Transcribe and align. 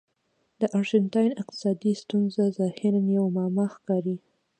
د 0.59 0.61
ارجنټاین 0.77 1.31
اقتصادي 1.41 1.91
ستونزه 2.01 2.43
ظاهراً 2.59 3.01
یوه 3.15 3.29
معما 3.35 3.65
ښکاري. 3.75 4.15